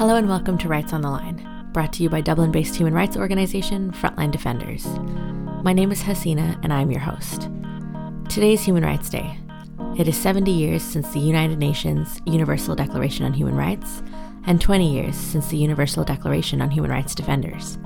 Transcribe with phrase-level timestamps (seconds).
[0.00, 2.94] Hello and welcome to Rights on the Line, brought to you by Dublin based human
[2.94, 4.86] rights organization Frontline Defenders.
[5.62, 7.50] My name is Hasina and I'm your host.
[8.30, 9.38] Today is Human Rights Day.
[9.98, 14.02] It is 70 years since the United Nations Universal Declaration on Human Rights
[14.46, 17.76] and 20 years since the Universal Declaration on Human Rights Defenders.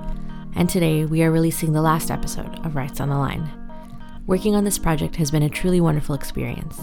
[0.55, 3.51] And today we are releasing the last episode of Rights on the Line.
[4.29, 6.81] Working on this project has been a truly wonderful experience.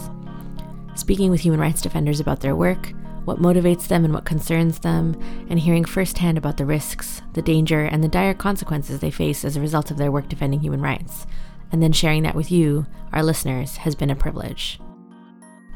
[0.95, 2.91] Speaking with human rights defenders about their work,
[3.25, 7.81] what motivates them and what concerns them, and hearing firsthand about the risks, the danger,
[7.83, 11.25] and the dire consequences they face as a result of their work defending human rights,
[11.71, 14.79] and then sharing that with you, our listeners, has been a privilege.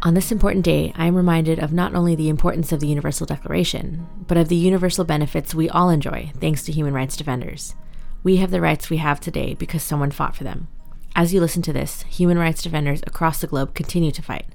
[0.01, 3.25] On this important day, I am reminded of not only the importance of the Universal
[3.25, 7.73] Declaration, but of the universal benefits we all enjoy thanks to human rights defenders.
[8.21, 10.67] We have the rights we have today because someone fought for them.
[11.15, 14.45] As you listen to this, human rights defenders across the globe continue to fight.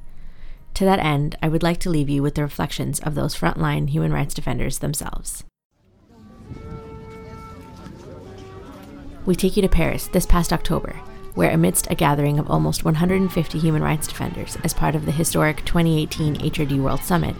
[0.81, 3.91] To that end, I would like to leave you with the reflections of those frontline
[3.91, 5.45] human rights defenders themselves.
[9.27, 10.95] We take you to Paris this past October,
[11.35, 15.67] where, amidst a gathering of almost 150 human rights defenders as part of the historic
[15.67, 17.37] 2018 HRD World Summit,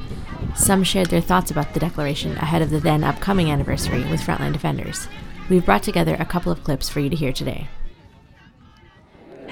[0.55, 4.53] some shared their thoughts about the declaration ahead of the then upcoming anniversary with Frontline
[4.53, 5.09] Defenders.
[5.49, 7.69] We've brought together a couple of clips for you to hear today.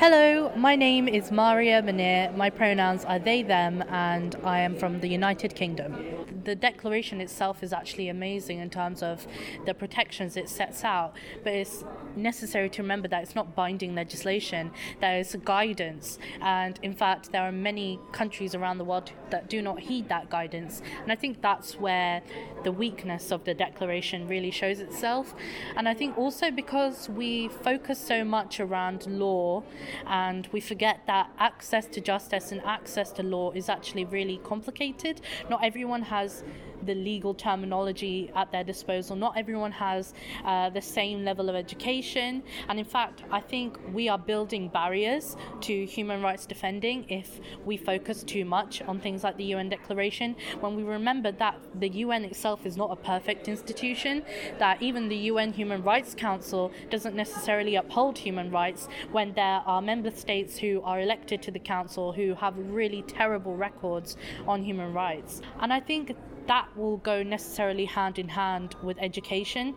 [0.00, 2.32] Hello, my name is Maria Munir.
[2.36, 6.24] My pronouns are they, them, and I am from the United Kingdom.
[6.44, 9.26] The declaration itself is actually amazing in terms of
[9.66, 14.70] the protections it sets out, but it's necessary to remember that it's not binding legislation,
[15.00, 19.60] there is guidance, and in fact, there are many countries around the world that do
[19.60, 20.80] not heed that guidance.
[21.02, 22.22] And I think that's where
[22.62, 25.34] the weakness of the declaration really shows itself.
[25.74, 29.64] And I think also because we focus so much around law
[30.06, 35.20] and we forget that access to justice and access to law is actually really complicated.
[35.48, 36.44] Not everyone has
[36.84, 39.16] the legal terminology at their disposal.
[39.16, 42.42] Not everyone has uh, the same level of education.
[42.68, 47.76] And in fact, I think we are building barriers to human rights defending if we
[47.76, 50.36] focus too much on things like the UN Declaration.
[50.60, 54.22] When we remember that the UN itself is not a perfect institution,
[54.58, 59.80] that even the UN Human Rights Council doesn't necessarily uphold human rights when there are
[59.80, 64.92] member states who are elected to the council who have really terrible records on human
[64.92, 65.40] rights.
[65.60, 66.14] And I think
[66.48, 69.74] that will go necessarily hand in hand with education.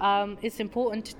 [0.00, 1.14] Um, it's important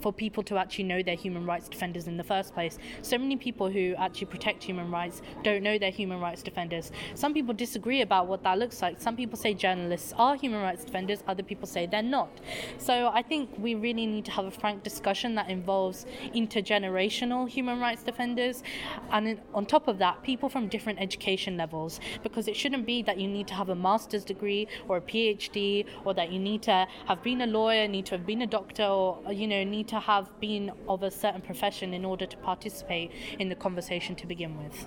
[0.00, 2.78] for people to actually know their human rights defenders in the first place.
[3.02, 6.92] So many people who actually protect human rights don't know their human rights defenders.
[7.14, 9.00] Some people disagree about what that looks like.
[9.00, 12.30] Some people say journalists are human rights defenders, other people say they're not.
[12.78, 17.80] So I think we really need to have a frank discussion that involves intergenerational human
[17.80, 18.62] rights defenders
[19.10, 23.18] and on top of that, people from different education levels because it shouldn't be that
[23.18, 26.86] you need to have a master's degree or a PhD or that you need to
[27.06, 30.00] have been a lawyer, need to have been a doctor or you know need to
[30.00, 34.56] have been of a certain profession in order to participate in the conversation to begin
[34.62, 34.86] with.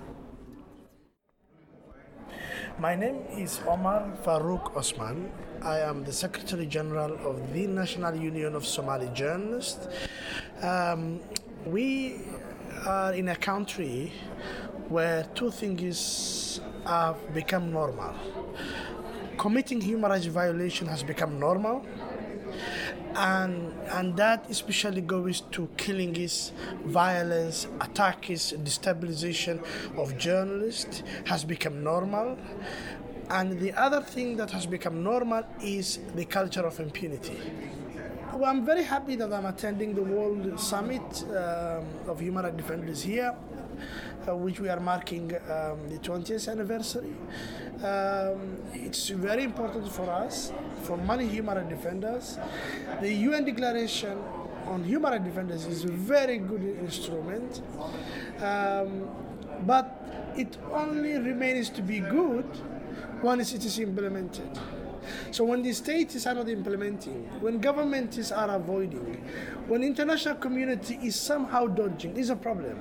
[2.78, 5.30] My name is Omar Farouk Osman.
[5.62, 9.86] I am the Secretary General of the National Union of Somali Journalists.
[10.62, 11.20] Um,
[11.66, 12.20] we
[12.86, 14.12] are in a country
[14.88, 18.14] where two things have become normal.
[19.36, 21.84] Committing human rights violation has become normal
[23.16, 26.52] and and that especially goes to killings,
[26.84, 29.62] violence, attacks, destabilization
[29.96, 32.38] of journalists has become normal.
[33.30, 37.38] And the other thing that has become normal is the culture of impunity.
[38.34, 43.02] Well, I'm very happy that I'm attending the World Summit um, of Human Rights Defenders
[43.02, 43.34] here,
[44.26, 47.14] uh, which we are marking um, the 20th anniversary.
[47.84, 50.50] Um, it's very important for us,
[50.82, 52.38] for many human rights defenders.
[53.00, 54.18] The UN Declaration
[54.66, 57.62] on Human Rights Defenders is a very good instrument,
[58.40, 59.08] um,
[59.66, 62.46] but it only remains to be good
[63.22, 64.58] once it is implemented.
[65.30, 69.24] So when the states are not implementing, when governments are avoiding,
[69.66, 72.78] when international community is somehow dodging, is a problem.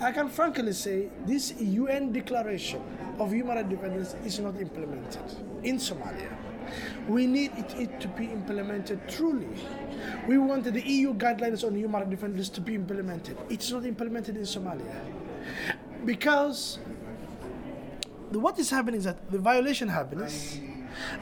[0.00, 2.80] I can frankly say this UN declaration
[3.18, 5.22] of human rights defenders is not implemented
[5.64, 6.47] in Somalia.
[7.08, 9.48] We need it, it, to be implemented truly.
[10.26, 13.36] We want the EU guidelines on human rights defenders to be implemented.
[13.48, 15.00] It's not implemented in Somalia.
[16.04, 16.78] Because
[18.30, 20.60] the, what is happening is that the violation happens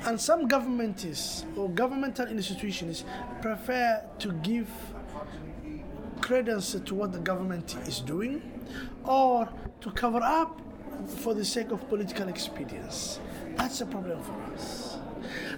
[0.07, 3.05] and some governments or governmental institutions
[3.41, 4.69] prefer to give
[6.21, 8.43] credence to what the government is doing
[9.05, 9.49] or
[9.81, 10.61] to cover up
[11.07, 13.21] for the sake of political expedience.
[13.57, 14.96] That's a problem for us.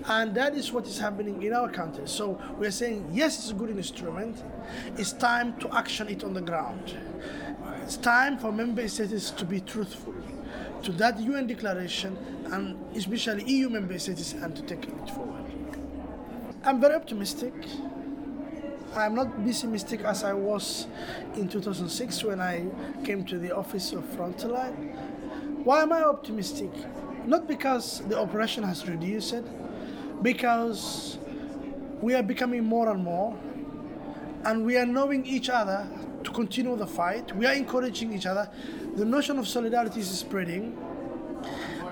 [0.06, 2.06] And that is what is happening in our country.
[2.06, 4.42] So we're saying, yes, it's a good instrument.
[4.96, 6.96] It's time to action it on the ground.
[7.82, 10.14] It's time for member states to be truthful
[10.82, 12.16] to that UN declaration
[12.52, 15.44] and especially EU member states and to take it forward.
[16.64, 17.54] I'm very optimistic.
[18.94, 20.86] I'm not pessimistic as I was
[21.36, 22.66] in 2006 when I
[23.04, 24.94] came to the office of Frontline.
[25.64, 26.70] Why am I optimistic?
[27.26, 29.42] Not because the operation has reduced,
[30.22, 31.18] because
[32.00, 33.36] we are becoming more and more,
[34.44, 35.86] and we are knowing each other
[36.24, 37.34] to continue the fight.
[37.36, 38.48] We are encouraging each other.
[38.96, 40.76] The notion of solidarity is spreading,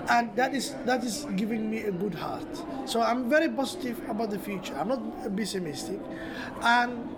[0.09, 2.47] and that is that is giving me a good heart.
[2.85, 4.75] So I'm very positive about the future.
[4.77, 5.99] I'm not pessimistic,
[6.61, 7.09] and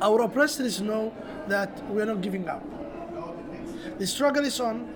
[0.00, 1.12] our oppressors know
[1.48, 2.62] that we are not giving up.
[3.98, 4.94] The struggle is on.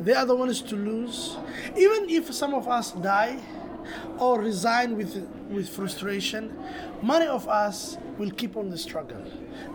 [0.00, 1.36] They are the ones to lose.
[1.76, 3.38] Even if some of us die
[4.18, 5.16] or resign with,
[5.48, 6.56] with frustration,
[7.02, 9.24] many of us will keep on the struggle.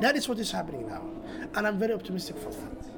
[0.01, 1.03] That is what is happening now.
[1.55, 2.93] And I'm very optimistic for that.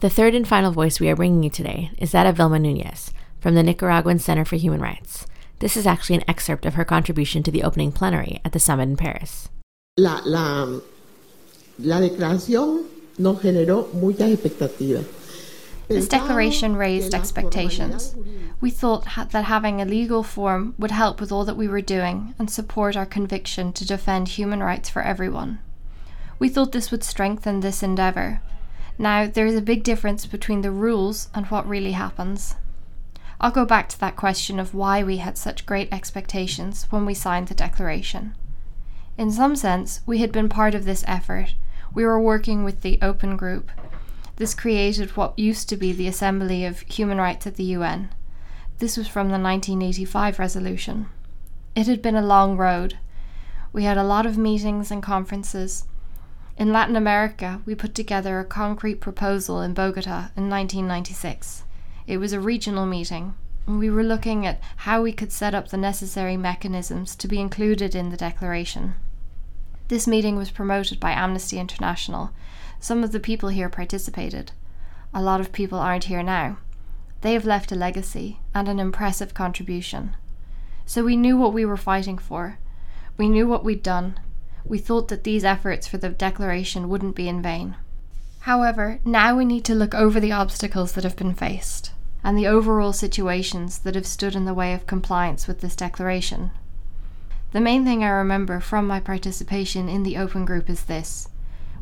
[0.00, 3.12] The third and final voice we are bringing you today is that of Vilma Nunez
[3.40, 5.26] from the Nicaraguan Center for Human Rights.
[5.60, 8.88] This is actually an excerpt of her contribution to the opening plenary at the summit
[8.88, 9.48] in Paris.
[9.96, 10.80] La, la,
[11.78, 12.84] la declaración
[13.18, 15.04] nos generó muchas expectativas.
[15.88, 18.16] This declaration raised expectations.
[18.60, 22.34] We thought that having a legal form would help with all that we were doing
[22.38, 25.58] and support our conviction to defend human rights for everyone.
[26.38, 28.40] We thought this would strengthen this endeavour.
[28.98, 32.54] Now, there is a big difference between the rules and what really happens.
[33.40, 37.14] I'll go back to that question of why we had such great expectations when we
[37.14, 38.34] signed the declaration.
[39.18, 41.54] In some sense, we had been part of this effort.
[41.92, 43.70] We were working with the Open Group,
[44.36, 48.10] this created what used to be the Assembly of Human Rights at the UN.
[48.78, 51.06] This was from the 1985 resolution.
[51.76, 52.98] It had been a long road.
[53.72, 55.86] We had a lot of meetings and conferences.
[56.56, 61.64] In Latin America, we put together a concrete proposal in Bogota in 1996.
[62.06, 63.34] It was a regional meeting,
[63.66, 67.40] and we were looking at how we could set up the necessary mechanisms to be
[67.40, 68.94] included in the declaration.
[69.88, 72.30] This meeting was promoted by Amnesty International
[72.84, 74.52] some of the people here participated.
[75.14, 76.58] A lot of people aren't here now.
[77.22, 80.14] They have left a legacy and an impressive contribution.
[80.84, 82.58] So we knew what we were fighting for.
[83.16, 84.20] We knew what we'd done.
[84.66, 87.74] We thought that these efforts for the declaration wouldn't be in vain.
[88.40, 91.92] However, now we need to look over the obstacles that have been faced
[92.22, 96.50] and the overall situations that have stood in the way of compliance with this declaration.
[97.52, 101.30] The main thing I remember from my participation in the open group is this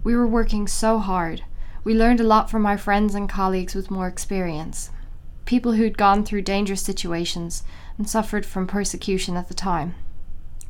[0.05, 1.43] we were working so hard.
[1.85, 4.91] We learned a lot from our friends and colleagues with more experience.
[5.45, 7.63] People who'd gone through dangerous situations
[7.99, 9.95] and suffered from persecution at the time.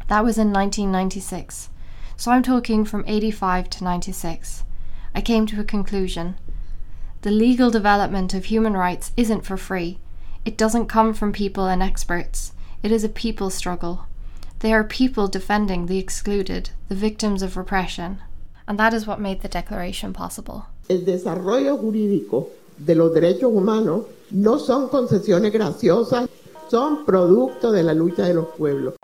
[0.09, 1.71] That was in 1996.
[2.17, 4.65] So I'm talking from 85 to 96.
[5.15, 6.37] I came to a conclusion.
[7.23, 9.99] The legal development of human rights isn't for free.
[10.45, 12.53] It doesn't come from people and experts.
[12.83, 14.07] It is a people struggle.
[14.59, 18.21] They are people defending the excluded, the victims of repression
[18.73, 20.65] and that is what made the declaration possible.
[20.89, 22.49] El desarrollo jurídico
[22.79, 26.27] de los derechos humanos no son concesiones graciosas,
[26.71, 28.95] son producto de la lucha de los pueblos.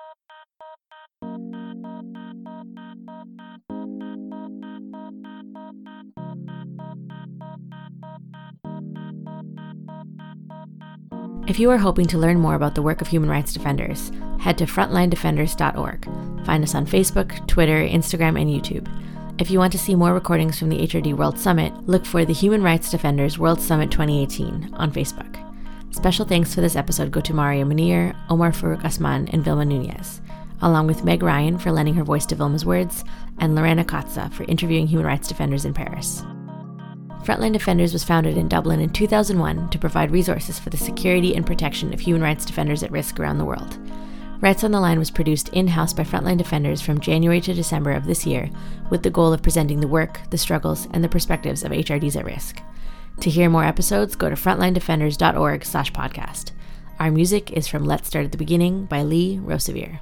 [11.47, 14.11] If you are hoping to learn more about the work of human rights defenders,
[14.41, 16.07] head to frontlinedefenders.org.
[16.47, 18.89] Find us on Facebook, Twitter, Instagram, and YouTube.
[19.39, 22.33] If you want to see more recordings from the HRD World Summit, look for the
[22.33, 25.45] Human Rights Defenders World Summit 2018 on Facebook.
[25.95, 30.21] Special thanks for this episode go to Maria Munir, Omar Farouk Osman, and Vilma Nunez,
[30.61, 33.05] along with Meg Ryan for lending her voice to Vilma's words,
[33.39, 36.25] and Lorena Katza for interviewing human rights defenders in Paris.
[37.23, 41.47] Frontline Defenders was founded in Dublin in 2001 to provide resources for the security and
[41.47, 43.79] protection of human rights defenders at risk around the world.
[44.41, 47.91] Rights on the Line was produced in house by Frontline Defenders from January to December
[47.91, 48.49] of this year,
[48.89, 52.25] with the goal of presenting the work, the struggles, and the perspectives of HRDs at
[52.25, 52.63] risk.
[53.21, 56.53] To hear more episodes, go to frontlinedefenders.org slash podcast.
[57.01, 59.99] Our music is from Let's Start at the Beginning by Lee Rosevere.